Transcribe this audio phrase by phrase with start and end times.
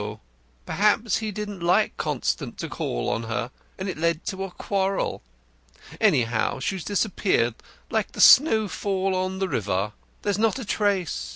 [0.65, 5.21] Perhaps he didn't like Constant to call on her, and it led to a quarrel.
[5.99, 7.53] Anyhow, she's disappeared,
[7.91, 9.91] like the snowfall on the river.
[10.23, 11.29] There's not a trace.